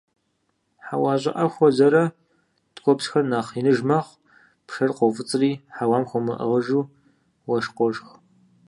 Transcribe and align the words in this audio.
Хьэуа 0.85 1.13
щӀыӀэ 1.21 1.45
хуэзэрэ– 1.53 2.03
ткӀуэпсхэр 2.75 3.23
нэхъ 3.29 3.51
иныж 3.59 3.79
мэхъу, 3.87 4.19
пшэр 4.67 4.91
къоуфӀыцӀри, 4.97 5.51
хьэуам 5.75 6.03
хуэмыӀыгъыжу 6.09 6.89
уэшх 7.47 7.71
къошх. 7.77 8.07